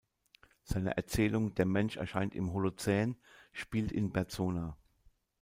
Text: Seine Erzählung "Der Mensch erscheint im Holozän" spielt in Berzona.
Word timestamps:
Seine 0.63 0.97
Erzählung 0.97 1.53
"Der 1.53 1.67
Mensch 1.67 1.95
erscheint 1.97 2.33
im 2.33 2.53
Holozän" 2.53 3.17
spielt 3.51 3.91
in 3.91 4.11
Berzona. 4.11 4.75